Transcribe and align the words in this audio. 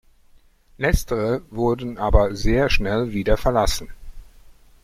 Letztere 0.79 1.43
wurden 1.51 1.99
aber 1.99 2.35
sehr 2.35 2.71
schnell 2.71 3.11
wieder 3.11 3.37
verlassen. 3.37 3.89